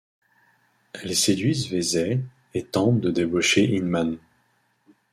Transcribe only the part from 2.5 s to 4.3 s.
et tentent de débaucher Inman.